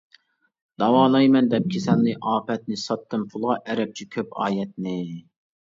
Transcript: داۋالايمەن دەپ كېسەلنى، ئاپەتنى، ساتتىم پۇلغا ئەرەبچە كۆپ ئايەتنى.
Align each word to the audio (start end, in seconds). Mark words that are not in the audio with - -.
داۋالايمەن 0.83 1.51
دەپ 1.51 1.69
كېسەلنى، 1.75 2.15
ئاپەتنى، 2.31 2.81
ساتتىم 2.87 3.27
پۇلغا 3.35 3.61
ئەرەبچە 3.69 4.13
كۆپ 4.19 4.37
ئايەتنى. 4.47 5.01